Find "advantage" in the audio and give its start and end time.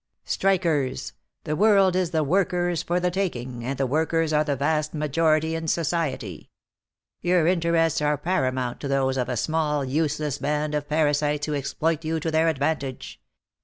12.47-13.21